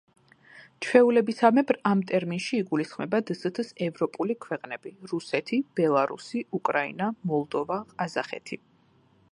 [0.85, 8.61] ჩვეულებისამებრ, ამ ტერმინში იგულისხმება დსთ-ს ევროპული ქვეყნები: რუსეთი, ბელარუსი, უკრაინა, მოლდოვა, ყაზახეთი.